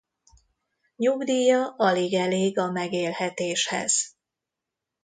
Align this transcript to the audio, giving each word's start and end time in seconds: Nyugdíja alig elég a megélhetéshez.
Nyugdíja 0.95 1.73
alig 1.77 2.13
elég 2.13 2.57
a 2.57 2.71
megélhetéshez. 2.71 4.15